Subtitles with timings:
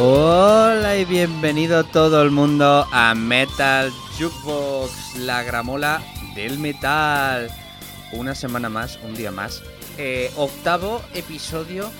[0.00, 6.00] Hola y bienvenido todo el mundo a Metal Jukebox, la gramola
[6.36, 7.50] del metal.
[8.12, 9.60] Una semana más, un día más.
[9.96, 11.90] Eh, octavo episodio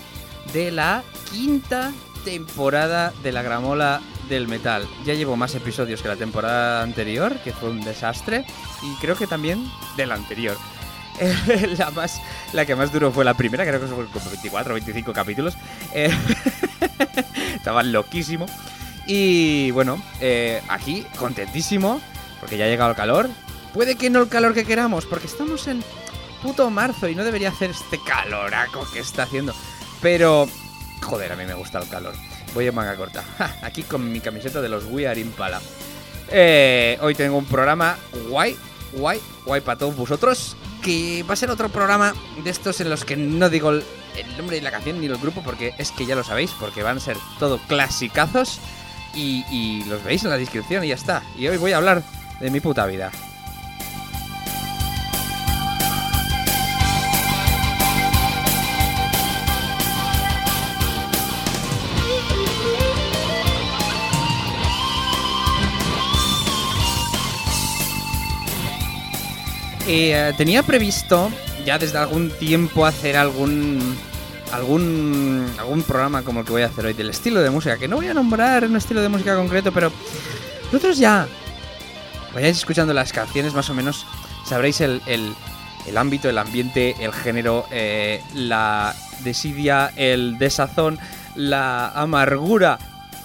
[0.53, 1.03] de la
[1.33, 1.93] quinta
[2.25, 4.87] temporada de la gramola del metal.
[5.05, 8.45] Ya llevo más episodios que la temporada anterior, que fue un desastre,
[8.81, 10.57] y creo que también de la anterior.
[11.77, 12.21] la, más,
[12.53, 15.59] la que más duró fue la primera, creo que fue como 24 o 25 capítulos.
[17.59, 18.47] Estaba loquísimo.
[19.07, 22.01] Y bueno, eh, aquí contentísimo,
[22.41, 23.29] porque ya ha llegado el calor.
[23.73, 25.83] Puede que no el calor que queramos, porque estamos en
[26.43, 29.55] puto marzo y no debería hacer este caloraco que está haciendo.
[30.01, 30.49] Pero,
[31.03, 32.15] joder, a mí me gusta el calor.
[32.55, 33.25] Voy en manga corta.
[33.63, 35.61] aquí con mi camiseta de los We Are Impala.
[36.31, 37.97] Eh, hoy tengo un programa
[38.29, 38.57] guay,
[38.93, 40.57] guay, guay para todos vosotros.
[40.83, 43.73] Que va a ser otro programa de estos en los que no digo
[44.21, 46.83] el, nombre de la canción ni el grupo porque es que ya lo sabéis, porque
[46.83, 48.61] van a ser todo clasicazos.
[49.15, 51.23] Y, y los veis en la descripción y ya está.
[51.37, 52.03] Y hoy voy a hablar
[52.41, 53.11] de mi puta vida.
[69.91, 71.31] Eh, tenía previsto
[71.65, 73.97] ya desde algún tiempo hacer algún
[74.53, 77.89] algún algún programa como el que voy a hacer hoy del estilo de música que
[77.89, 79.93] no voy a nombrar un estilo de música concreto pero
[80.67, 81.27] vosotros ya
[82.35, 84.07] vayáis escuchando las canciones más o menos
[84.45, 85.35] sabréis el, el,
[85.87, 88.95] el ámbito el ambiente el género eh, la
[89.25, 90.99] desidia el desazón
[91.35, 92.79] la amargura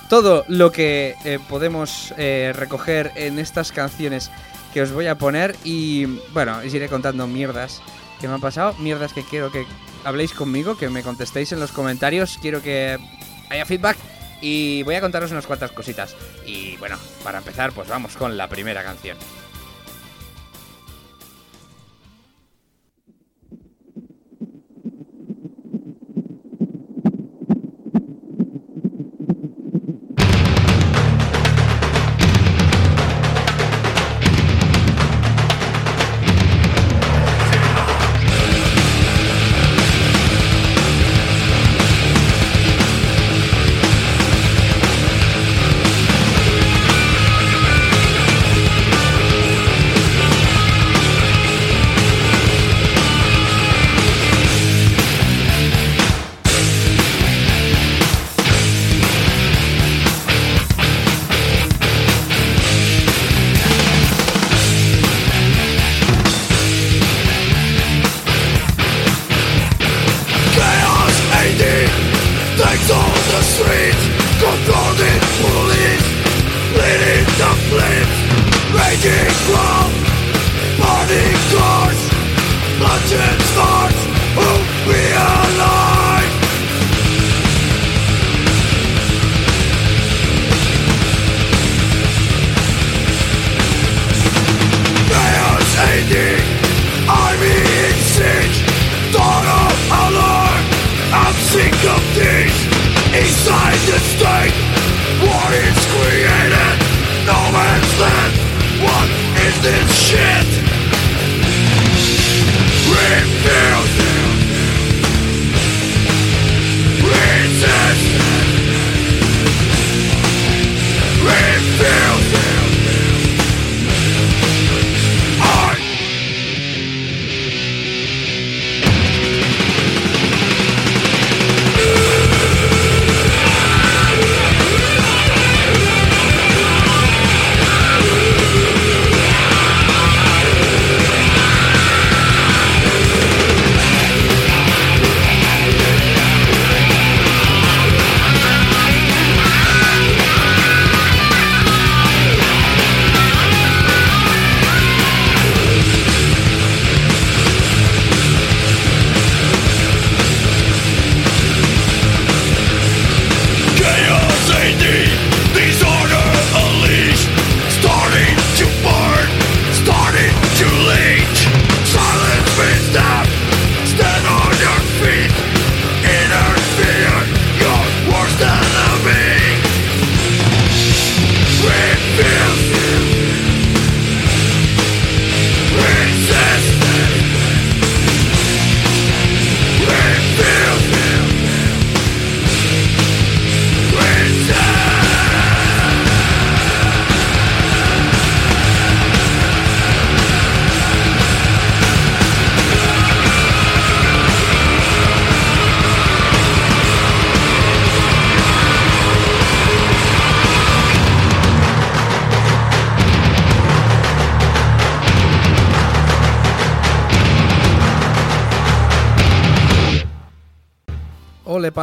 [0.10, 4.30] todo lo que eh, podemos eh, recoger en estas canciones
[4.74, 5.56] que os voy a poner.
[5.64, 7.82] Y bueno, os iré contando mierdas
[8.20, 9.66] que me han pasado, mierdas que quiero que
[10.04, 12.98] habléis conmigo, que me contestéis en los comentarios, quiero que
[13.50, 13.98] haya feedback
[14.42, 16.16] y voy a contaros unas cuantas cositas.
[16.46, 19.18] Y bueno, para empezar, pues vamos con la primera canción.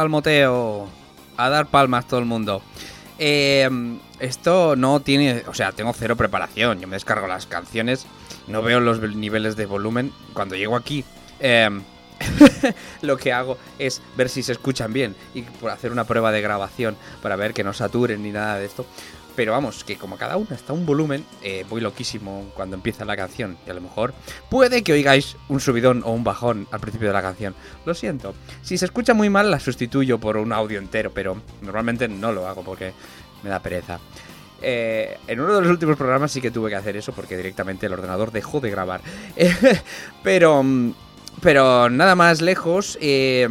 [0.01, 0.89] Palmoteo.
[1.37, 2.63] A dar palmas todo el mundo.
[3.19, 3.69] Eh,
[4.19, 6.79] esto no tiene, o sea, tengo cero preparación.
[6.79, 8.07] Yo me descargo las canciones,
[8.47, 10.11] no veo los niveles de volumen.
[10.33, 11.05] Cuando llego aquí,
[11.39, 11.69] eh,
[13.01, 16.41] lo que hago es ver si se escuchan bien y por hacer una prueba de
[16.41, 18.87] grabación para ver que no saturen ni nada de esto.
[19.35, 23.15] Pero vamos, que como cada una está un volumen, eh, voy loquísimo cuando empieza la
[23.15, 23.57] canción.
[23.65, 24.13] Y a lo mejor
[24.49, 27.55] puede que oigáis un subidón o un bajón al principio de la canción.
[27.85, 28.33] Lo siento.
[28.61, 32.47] Si se escucha muy mal, la sustituyo por un audio entero, pero normalmente no lo
[32.47, 32.93] hago porque
[33.43, 33.99] me da pereza.
[34.61, 37.87] Eh, en uno de los últimos programas sí que tuve que hacer eso porque directamente
[37.87, 39.01] el ordenador dejó de grabar.
[40.23, 40.63] pero,
[41.41, 42.97] pero nada más lejos.
[43.01, 43.47] Eh,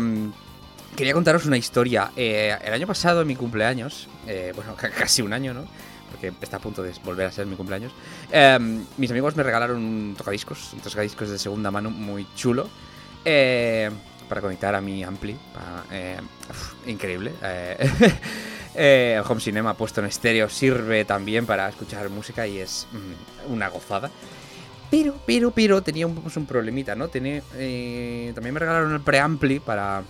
[1.01, 2.11] quería contaros una historia.
[2.15, 5.65] Eh, el año pasado, en mi cumpleaños, eh, bueno, casi un año, ¿no?
[6.11, 7.91] Porque está a punto de volver a ser mi cumpleaños.
[8.31, 12.69] Em, mis amigos me regalaron un tocadiscos, un tocadiscos de segunda mano muy chulo.
[13.25, 13.91] Eh,
[14.29, 15.37] para conectar a mi Ampli.
[16.87, 17.33] increíble.
[18.75, 23.69] el Home Cinema puesto en estéreo sirve también para escuchar música y es mm, una
[23.69, 24.11] gozada.
[24.91, 27.09] Pero, pero, pero tenía un, pues, un problemita, ¿no?
[27.09, 30.03] Tenía, también me regalaron el preampli para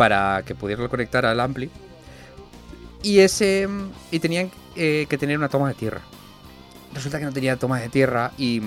[0.00, 1.68] para que pudiera conectar al ampli.
[3.02, 3.68] Y ese
[4.10, 6.00] y tenían eh, que tener una toma de tierra.
[6.94, 8.62] Resulta que no tenía toma de tierra y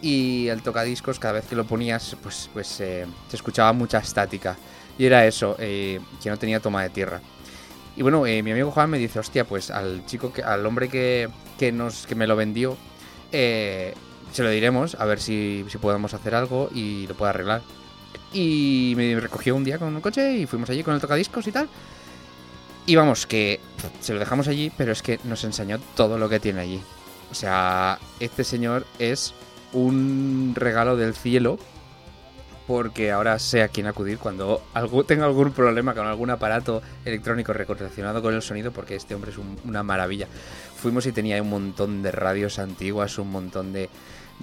[0.00, 4.56] y el tocadiscos cada vez que lo ponías pues pues eh, se escuchaba mucha estática
[4.96, 7.20] y era eso eh, que no tenía toma de tierra.
[7.94, 11.28] Y bueno, mi amigo Juan me dice, hostia, pues al chico, que, al hombre que,
[11.58, 12.78] que, nos, que me lo vendió,
[13.30, 13.94] se
[14.38, 17.60] lo diremos a ver si, si podemos hacer algo y lo puede arreglar.
[18.32, 21.52] Y me recogió un día con un coche y fuimos allí con el tocadiscos y
[21.52, 21.68] tal.
[22.86, 23.60] Y vamos, que
[24.00, 26.80] se lo dejamos allí, pero es que nos enseñó todo lo que tiene allí.
[27.30, 29.34] O sea, este señor es
[29.72, 31.58] un regalo del cielo
[32.66, 34.62] porque ahora sé a quién acudir cuando
[35.06, 39.38] tenga algún problema con algún aparato electrónico relacionado con el sonido, porque este hombre es
[39.64, 40.28] una maravilla.
[40.76, 43.90] Fuimos y tenía un montón de radios antiguas, un montón de,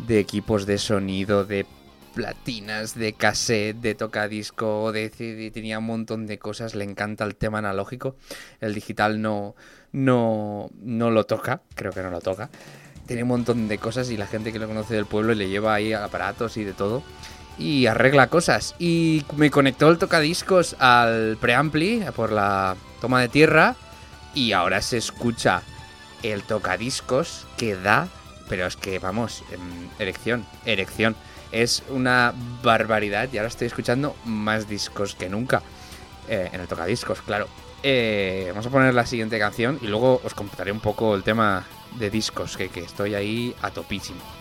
[0.07, 1.65] de equipos de sonido, de
[2.13, 7.35] platinas de cassette, de tocadisco, de CD, tenía un montón de cosas, le encanta el
[7.35, 8.15] tema analógico,
[8.59, 9.55] el digital no,
[9.91, 12.49] no, no lo toca, creo que no lo toca,
[13.05, 15.73] tiene un montón de cosas y la gente que lo conoce del pueblo le lleva
[15.73, 17.03] ahí aparatos y de todo
[17.57, 18.75] y arregla cosas.
[18.79, 23.75] Y me conectó el tocadiscos al preampli por la toma de tierra
[24.35, 25.63] y ahora se escucha
[26.21, 28.07] el tocadiscos que da
[28.49, 29.43] pero es que vamos,
[29.99, 31.15] erección, erección
[31.51, 35.61] es una barbaridad y ahora estoy escuchando más discos que nunca.
[36.27, 37.47] Eh, en el tocadiscos, claro.
[37.81, 41.65] Eh, vamos a poner la siguiente canción y luego os contaré un poco el tema
[41.97, 44.38] de discos, que, que estoy ahí a topísimo.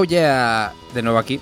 [0.00, 1.38] Oh de nuevo aquí.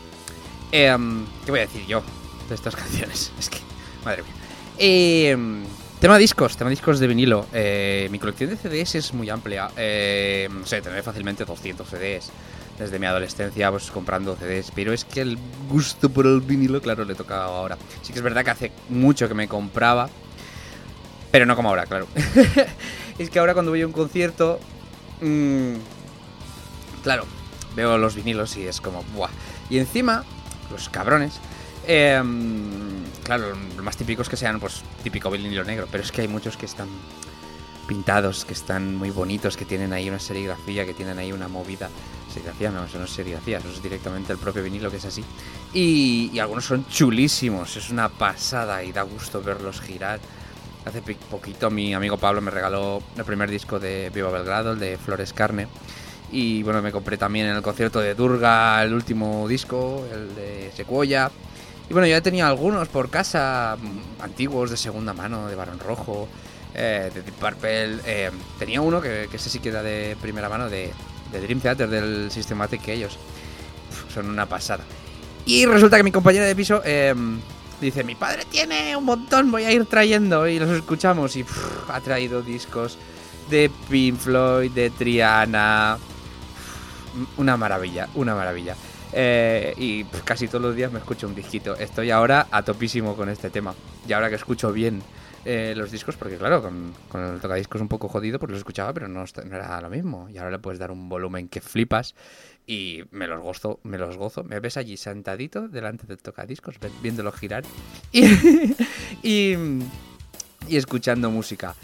[0.73, 2.03] Em, ¿Qué voy a decir yo
[2.49, 3.31] de estas canciones?
[3.39, 3.59] Es que,
[4.05, 4.33] madre mía.
[4.77, 5.63] Em,
[6.01, 7.47] tema discos, tema discos de vinilo.
[7.53, 9.71] Eh, mi colección de CDs es muy amplia.
[9.77, 12.33] Eh, no sé, tendré fácilmente 200 CDs.
[12.81, 14.73] Desde mi adolescencia, pues comprando CDs.
[14.75, 15.39] Pero es que el
[15.69, 17.79] gusto por el vinilo, claro, le toca ahora.
[18.03, 20.11] Sí que es verdad que hace mucho que me compraba.
[21.31, 22.09] Pero no como ahora, claro.
[23.21, 24.59] es que ahora cuando voy a un concierto.
[25.21, 25.75] mmm,
[27.05, 27.25] claro,
[27.75, 29.31] veo los vinilos y es como, ¡buah!
[29.71, 30.25] Y encima,
[30.71, 31.41] los cabrones,
[31.87, 32.23] eh,
[33.25, 36.29] claro, lo más típico es que sean, pues, típico vinilo negro, pero es que hay
[36.29, 36.89] muchos que están
[37.87, 41.89] pintados, que están muy bonitos, que tienen ahí una serigrafía, que tienen ahí una movida.
[42.33, 45.25] Serigrafía, no, eso no es serigrafía, eso es directamente el propio vinilo que es así.
[45.73, 50.21] Y, y algunos son chulísimos, es una pasada y da gusto verlos girar.
[50.85, 54.99] Hace poquito mi amigo Pablo me regaló el primer disco de Viva Belgrado, el de
[54.99, 55.67] Flores Carne.
[56.31, 60.71] Y bueno, me compré también en el concierto de Durga el último disco, el de
[60.77, 61.31] Sequoia.
[61.89, 66.29] Y bueno, ya tenía algunos por casa, mm, antiguos, de segunda mano, de Barón Rojo,
[66.75, 67.99] eh, de Deep Purple.
[68.05, 70.93] eh, tenía uno que, que ese sí que era de primera mano, de,
[71.33, 73.19] de Dream Theater, del Systematic que ellos.
[74.13, 74.85] Son una pasada.
[75.47, 77.15] Y resulta que mi compañera de piso eh,
[77.81, 80.47] dice, mi padre tiene un montón, voy a ir trayendo.
[80.47, 82.99] Y los escuchamos y uf, ha traído discos
[83.49, 85.97] de Pink Floyd, de Triana.
[87.37, 88.77] Una maravilla, una maravilla.
[89.13, 91.77] Eh, y casi todos los días me escucho un disquito.
[91.77, 93.75] Estoy ahora a topísimo con este tema.
[94.07, 95.03] Y ahora que escucho bien
[95.45, 98.93] eh, los discos, porque claro, con, con el tocadiscos un poco jodido, pues los escuchaba,
[98.93, 100.29] pero no, era lo mismo.
[100.29, 102.15] Y ahora le puedes dar un volumen que flipas
[102.67, 104.45] y me los gozo, me los gozo.
[104.45, 107.65] Me ves allí sentadito delante del tocadiscos, viéndolo girar
[108.13, 108.25] y,
[109.23, 109.57] y,
[110.69, 111.75] y escuchando música.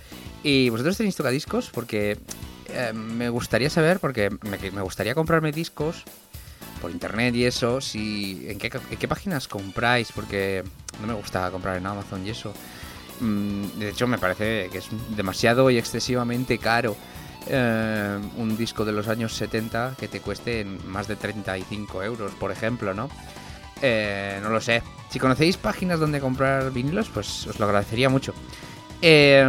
[0.42, 1.70] ¿Y vosotros tenéis tocadiscos?
[1.70, 2.18] Porque
[2.74, 6.04] eh, me gustaría saber, porque me, gustaría comprarme discos
[6.80, 10.64] por internet y eso, si en qué, en qué páginas compráis, porque
[11.00, 12.52] no me gusta comprar en Amazon y eso.
[13.20, 16.96] Mm, De hecho, me parece que es demasiado y excesivamente caro
[17.46, 22.50] eh, un disco de los años 70 que te cueste más de 35 euros, por
[22.50, 23.08] ejemplo, ¿no?
[23.82, 24.82] Eh, no lo sé.
[25.10, 28.34] Si conocéis páginas donde comprar vinilos, pues os lo agradecería mucho.
[29.02, 29.44] Eh,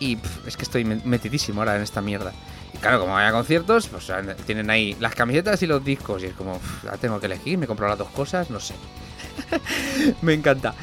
[0.00, 2.32] y es que estoy me- metidísimo ahora en esta mierda.
[2.74, 4.10] Y claro, como hay a conciertos, pues
[4.46, 6.22] tienen ahí las camisetas y los discos.
[6.22, 8.74] Y es como, pf, ya tengo que elegir, me compro las dos cosas, no sé.
[10.22, 10.74] me encanta.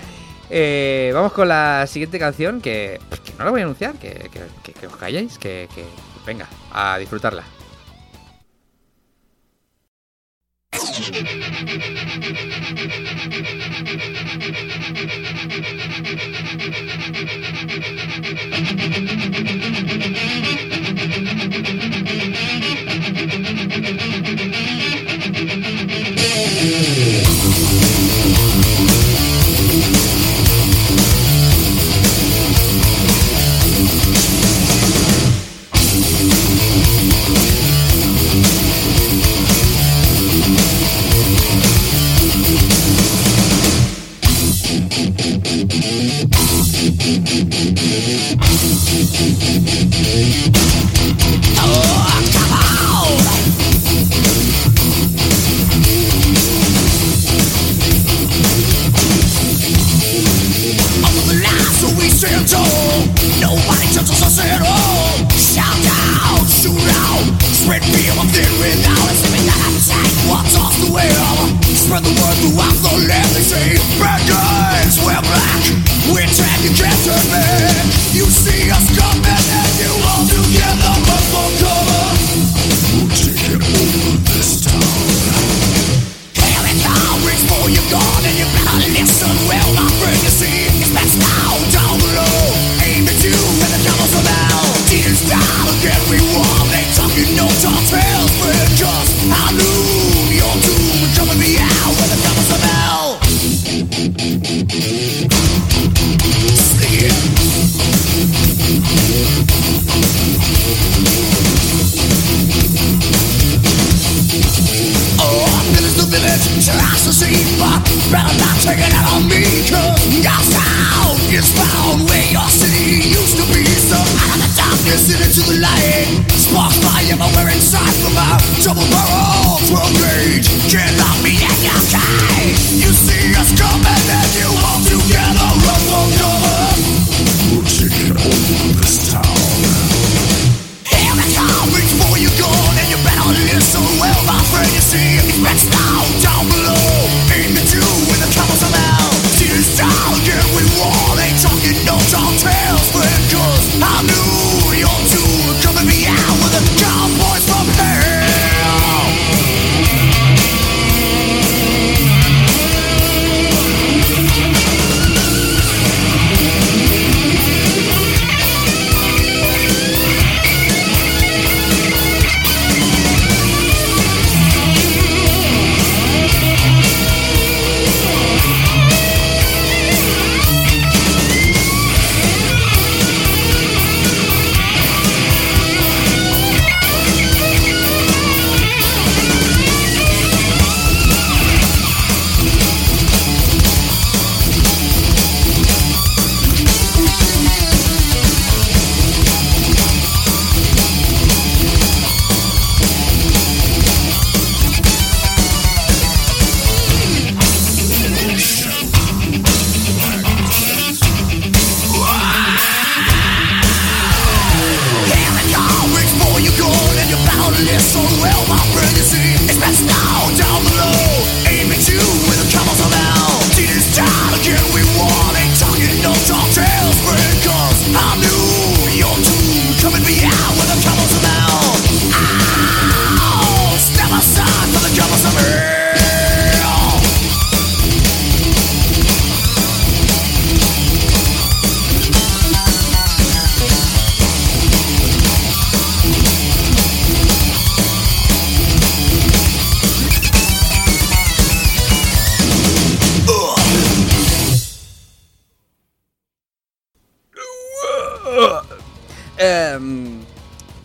[0.49, 4.29] Eh, vamos con la siguiente canción que, pues, que no la voy a anunciar, que-
[4.63, 5.83] que- que os calléis, que, que
[6.25, 7.43] venga, a disfrutarla.
[45.19, 45.65] Thank
[49.95, 50.06] you.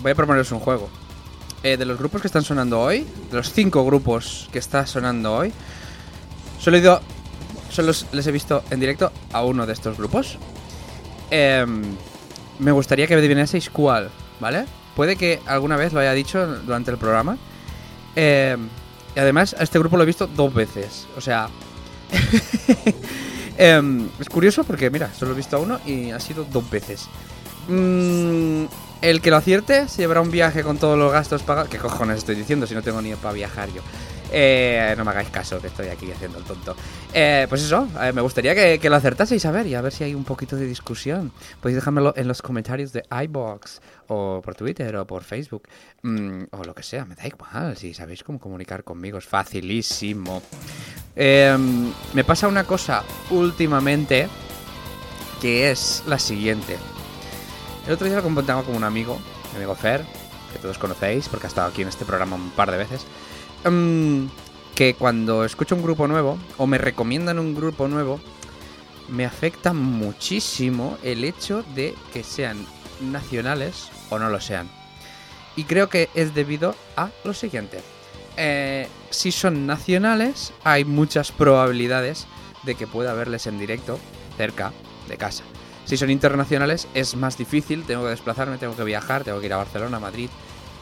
[0.02, 0.88] Voy a proponeros un juego.
[1.62, 5.34] Eh, de los grupos que están sonando hoy, de los cinco grupos que está sonando
[5.34, 5.52] hoy,
[6.58, 7.00] solo he ido.
[7.70, 10.36] Solo les he visto en directo a uno de estos grupos.
[11.30, 11.82] Em,
[12.58, 14.10] me gustaría que adivinaseis cuál,
[14.40, 14.66] ¿vale?
[14.94, 17.38] Puede que alguna vez lo haya dicho durante el programa.
[18.14, 18.68] Em,
[19.16, 21.06] y además, a este grupo lo he visto dos veces.
[21.16, 21.48] O sea.
[23.58, 27.06] Em, es curioso porque, mira, solo he visto a uno y ha sido dos veces.
[27.68, 28.64] Mm,
[29.02, 31.68] el que lo acierte se llevará un viaje con todos los gastos pagados.
[31.68, 33.82] ¿Qué cojones estoy diciendo si no tengo ni para viajar yo?
[34.34, 36.74] Eh, no me hagáis caso, que estoy aquí haciendo el tonto.
[37.12, 40.04] Eh, pues eso, eh, me gustaría que, lo acertaseis a ver y a ver si
[40.04, 41.32] hay un poquito de discusión.
[41.60, 45.64] Podéis dejármelo en los comentarios de iBox o por Twitter o por Facebook
[46.02, 47.76] mm, o lo que sea, me da igual.
[47.76, 50.42] Si sabéis cómo comunicar conmigo, es facilísimo.
[51.14, 54.28] Em, me pasa una cosa últimamente
[55.42, 56.78] que es la siguiente.
[57.86, 59.18] El otro día lo comentaba con un amigo,
[59.50, 60.04] mi amigo Fer,
[60.52, 63.04] que todos conocéis porque ha estado aquí en este programa un par de veces.
[63.64, 64.28] Em,
[64.74, 68.20] que cuando escucho un grupo nuevo o me recomiendan un grupo nuevo,
[69.08, 72.66] me afecta muchísimo el hecho de que sean
[73.00, 74.70] nacionales o no lo sean.
[75.56, 77.80] Y creo que es debido a lo siguiente.
[78.36, 82.26] Eh, si son nacionales, hay muchas probabilidades
[82.62, 83.98] de que pueda verles en directo
[84.36, 84.72] cerca
[85.08, 85.42] de casa.
[85.84, 89.52] Si son internacionales, es más difícil, tengo que desplazarme, tengo que viajar, tengo que ir
[89.52, 90.30] a Barcelona, Madrid,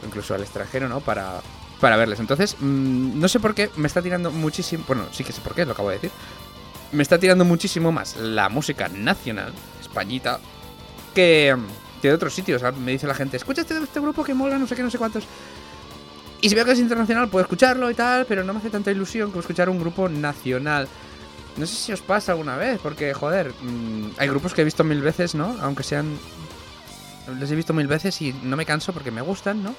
[0.05, 0.99] incluso al extranjero, ¿no?
[0.99, 1.41] Para,
[1.79, 2.19] para verles.
[2.19, 4.83] Entonces, mm, no sé por qué me está tirando muchísimo.
[4.87, 6.11] Bueno, sí que sé por qué, lo acabo de decir.
[6.91, 10.39] Me está tirando muchísimo más la música nacional, españita,
[11.15, 11.55] que,
[12.01, 12.61] que de otros sitios.
[12.77, 14.97] Me dice la gente, escucha este, este grupo que mola, no sé qué, no sé
[14.97, 15.25] cuántos.
[16.41, 18.91] Y si veo que es internacional, puedo escucharlo y tal, pero no me hace tanta
[18.91, 20.87] ilusión como escuchar un grupo nacional.
[21.57, 24.83] No sé si os pasa alguna vez, porque, joder, mm, hay grupos que he visto
[24.83, 25.57] mil veces, ¿no?
[25.61, 26.17] Aunque sean.
[27.39, 29.75] Les he visto mil veces y no me canso porque me gustan, ¿no?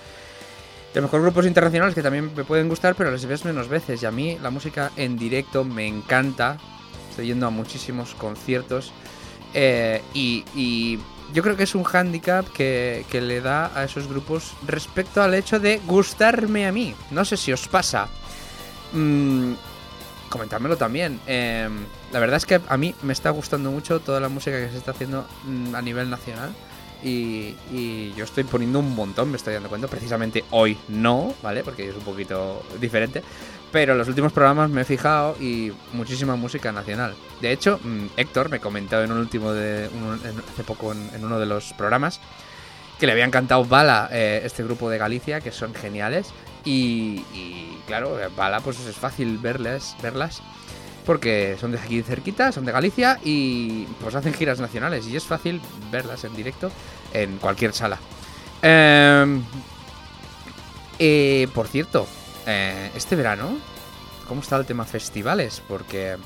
[0.95, 3.69] Y a lo mejor grupos internacionales que también me pueden gustar, pero los ves menos
[3.69, 4.03] veces.
[4.03, 6.59] Y a mí la música en directo me encanta.
[7.11, 8.93] Estoy yendo a muchísimos conciertos.
[9.55, 10.99] Eh, y,
[11.33, 15.59] yo creo que es un hándicap que, le da a esos grupos respecto al hecho
[15.59, 16.95] de gustarme a mí.
[17.11, 18.09] No sé si os pasa.
[18.93, 19.55] Mm,
[20.33, 21.21] comentármelo también.
[21.27, 24.71] Em, la verdad es que a mí me está gustando mucho toda la música que
[24.71, 26.51] se está haciendo mm, a nivel nacional.
[27.05, 29.89] Y, yo estoy poniendo un montón, me estoy dando cuenta.
[29.89, 31.63] Precisamente hoy no, ¿vale?
[31.65, 33.23] Porque es un poquito diferente.
[33.73, 37.15] Pero los últimos programas me he fijado y muchísima música nacional.
[37.41, 39.89] De hecho, mm, Héctor me comentó en un último de.
[40.53, 42.21] hace poco en, uno de los programas
[42.99, 46.33] que le había encantado Bala, eh, este grupo de Galicia, que son geniales.
[46.65, 47.23] Y,
[47.87, 50.43] claro, Bala, pues es fácil verles, verlas
[51.05, 55.25] porque son de aquí cerquita, son de Galicia y pues hacen giras nacionales y es
[55.25, 56.71] fácil verlas en directo
[57.13, 57.99] en cualquier sala.
[58.63, 59.43] Em,
[60.99, 62.07] eh, por cierto,
[62.47, 63.59] eh, este verano,
[64.29, 65.63] ¿cómo está el tema festivales?
[65.67, 66.17] Porque...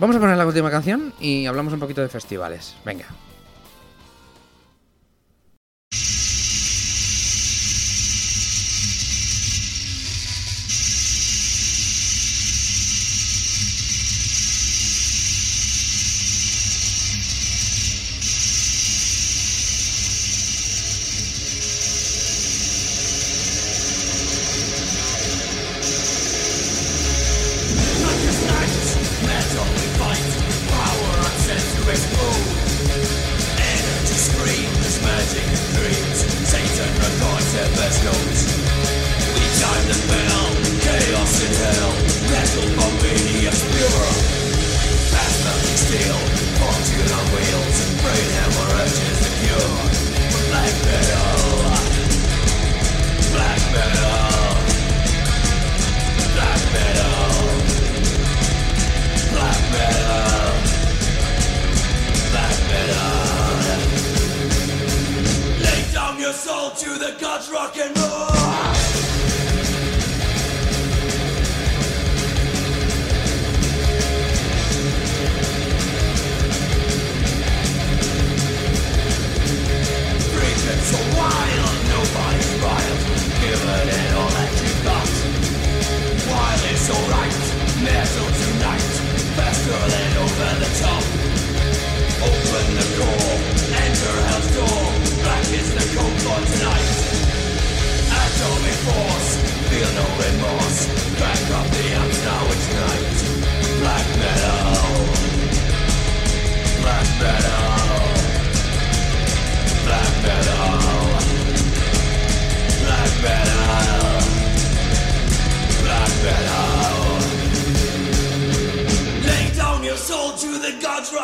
[0.00, 2.74] Vamos a poner la última canción y hablamos un poquito de festivales.
[2.84, 3.06] Venga.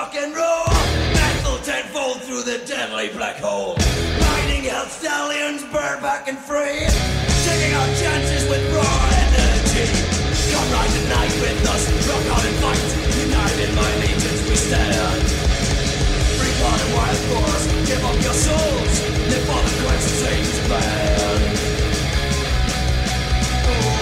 [0.00, 0.64] Rock and roll.
[1.12, 3.76] Metal tenfold through the deadly black hole.
[4.24, 6.88] Riding hell stallions, burn back and free.
[7.44, 9.88] Taking our chances with raw energy.
[10.52, 12.86] Come ride the night with us, rock on and fight.
[13.28, 15.22] United my legions we stand.
[16.36, 18.94] Free blood and wild force, give up your souls.
[19.30, 21.20] Live for the quest, change man.
[23.70, 23.99] Against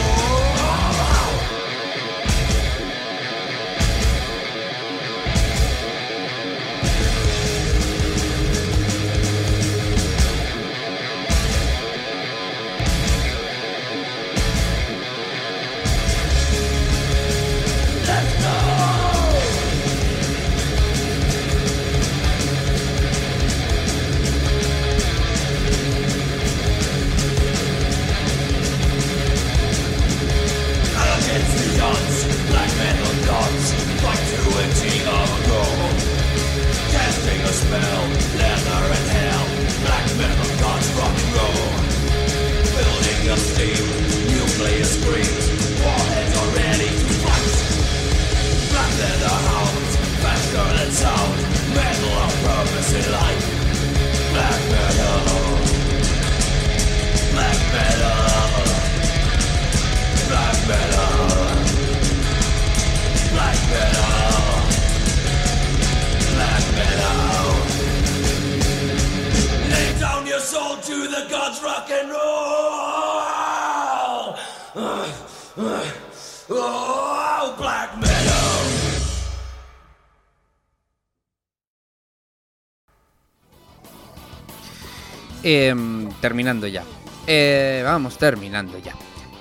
[85.50, 86.84] Em, terminando ya.
[87.26, 88.94] Eh, vamos, terminando ya.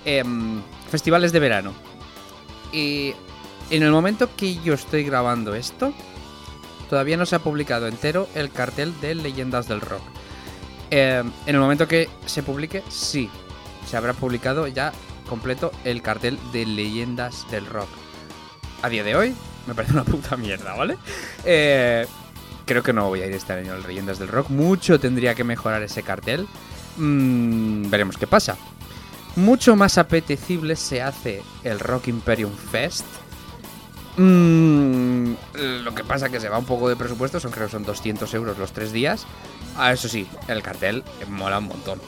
[0.06, 1.74] Em, festivales de verano.
[2.72, 3.14] Y
[3.70, 5.94] en el momento que yo estoy grabando esto,
[6.90, 10.04] todavía no se ha publicado entero el cartel de Leyendas del Rock.
[10.92, 13.30] Em, en el momento que se publique, sí,
[13.86, 14.94] se habrá publicado ya
[15.28, 17.90] completo el cartel de Leyendas del Rock.
[18.82, 19.36] A día de hoy,
[19.68, 20.98] me parece una puta mierda, ¿vale?
[21.44, 22.08] Eh,
[22.68, 24.50] creo que no voy a ir este año al Leyendas del Rock.
[24.50, 26.48] Mucho tendría que mejorar ese cartel.
[26.98, 28.58] Mm, veremos qué pasa.
[29.36, 33.06] Mucho más apetecible se hace el Rock Imperium Fest.
[34.18, 35.34] Mm,
[35.84, 38.32] lo que pasa que se va un poco de presupuesto, son creo que son 200
[38.34, 39.26] euros los tres días.
[39.78, 42.00] Ah, eso sí, el cartel mola un montón.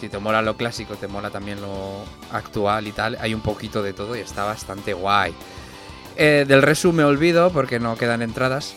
[0.00, 3.82] Si te, mola, lo clásico, te mola también lo actual y tal, hay un poquito
[3.82, 5.32] de todo y está bastante guay.
[6.16, 8.74] Eh, del Resu me olvido porque no quedan entradas.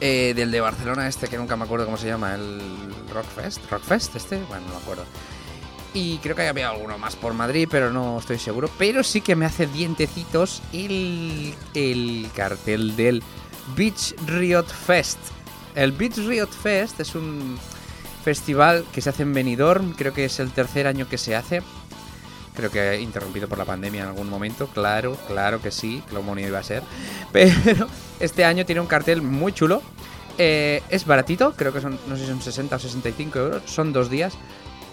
[0.00, 2.60] Eh, del de Barcelona este, que nunca me acuerdo cómo se llama, el
[3.12, 3.70] Rockfest.
[3.70, 4.38] ¿Rockfest este?
[4.48, 5.04] Bueno, no me acuerdo.
[5.92, 8.70] Y creo que había alguno más por Madrid, pero no estoy seguro.
[8.78, 13.22] Pero sí que me hace dientecitos el, el cartel del
[13.76, 15.18] Beach Riot Fest.
[15.74, 17.58] El Beach Riot Fest es un
[18.24, 19.92] festival que se hace en Benidorm.
[19.92, 21.62] Creo que es el tercer año que se hace.
[22.54, 24.68] Creo que interrumpido por la pandemia en algún momento.
[24.68, 26.82] Claro, claro que sí, que lo iba a ser.
[27.32, 27.86] Pero
[28.20, 29.82] este año tiene un cartel muy chulo.
[30.38, 33.62] Eh, es baratito, creo que son, no sé si son 60 o 65 euros.
[33.66, 34.34] Son dos días.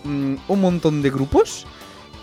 [0.03, 1.65] Mm, un montón de grupos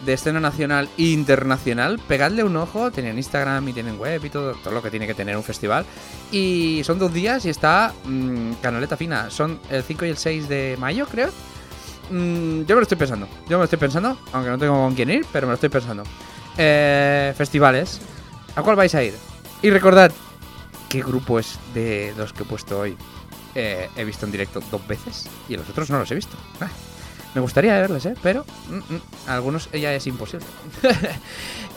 [0.04, 1.98] de escena nacional e internacional.
[1.98, 5.14] Pegadle un ojo, tienen Instagram y tienen web y todo, todo lo que tiene que
[5.14, 5.84] tener un festival.
[6.30, 9.30] Y son dos días y está mm, canaleta fina.
[9.30, 11.30] Son el 5 y el 6 de mayo, creo.
[12.10, 13.26] Mm, yo me lo estoy pensando.
[13.48, 15.70] Yo me lo estoy pensando, aunque no tengo con quién ir, pero me lo estoy
[15.70, 16.02] pensando.
[16.56, 18.00] Eh, festivales.
[18.56, 19.14] ¿A cuál vais a ir?
[19.62, 20.12] Y recordad
[20.94, 22.96] qué grupo es de los que he puesto hoy.
[23.56, 26.36] Eh, he visto en directo dos veces y los otros no los he visto.
[26.60, 26.68] Ah,
[27.34, 28.14] me gustaría verles, ¿eh?
[28.22, 30.46] Pero mm, mm, algunos ya es imposible.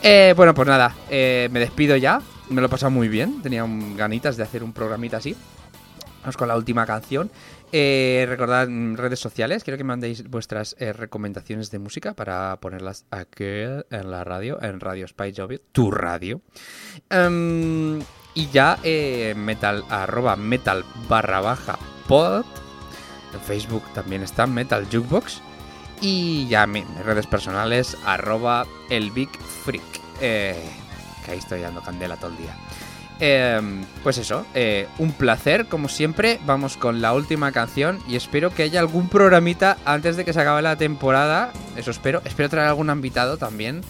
[0.04, 2.22] Eh, bueno, pues nada, eh, me despido ya.
[2.50, 3.42] Me lo he pasado muy bien.
[3.42, 5.36] Tenía ganitas de hacer un programita así.
[6.22, 7.32] Vamos con la última canción.
[7.72, 9.64] Eh, recordad mm, redes sociales.
[9.64, 14.80] Quiero que mandéis vuestras eh, recomendaciones de música para ponerlas aquí en la radio, en
[14.80, 16.42] Radio Spice Obvio, tu radio.
[17.10, 18.00] Em,
[18.34, 21.78] y ya eh, metal, arroba metal barra baja
[22.08, 22.46] pod.
[23.34, 25.42] En Facebook también está Metal Jukebox.
[26.00, 29.30] Y ya mi- mis redes personales, arroba el Big
[29.66, 29.84] Freak.
[30.22, 30.56] eh,
[31.26, 32.56] que ahí estoy dando candela todo el día.
[33.20, 33.60] Eh,
[34.04, 36.40] pues eso, eh, un placer, como siempre.
[36.46, 40.42] Vamos con la última canción y espero que haya algún programita antes de que se
[40.42, 41.52] acabe la temporada.
[41.76, 42.22] Eso espero.
[42.26, 43.82] Espero traer algún invitado también.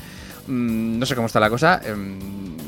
[0.47, 1.81] Mm, no sé cómo está la cosa.
[1.83, 2.17] em,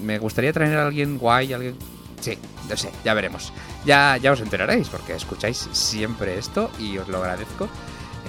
[0.03, 1.75] me gustaría traer a alguien guay, alguien...
[2.19, 2.37] Sí,
[2.69, 3.53] no sé, ya veremos.
[3.85, 7.69] Ya, ya os enteraréis porque escucháis siempre esto y os lo agradezco.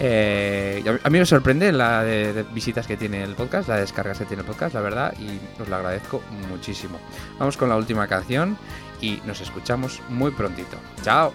[0.02, 4.18] Eh, a mí me sorprende la de, visitas que tiene el podcast, la de descargas
[4.18, 6.98] que tiene el podcast, la verdad, y os la agradezco muchísimo.
[7.38, 8.56] Vamos con la última canción
[9.02, 10.78] y nos escuchamos muy prontito.
[11.02, 11.34] ¡Chao!